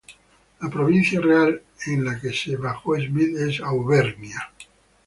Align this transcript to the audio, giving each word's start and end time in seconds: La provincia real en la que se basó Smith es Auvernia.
La 0.61 0.67
provincia 0.67 1.21
real 1.21 1.61
en 1.85 2.03
la 2.03 2.19
que 2.19 2.33
se 2.33 2.55
basó 2.55 2.95
Smith 2.95 3.37
es 3.37 3.59
Auvernia. 3.61 4.51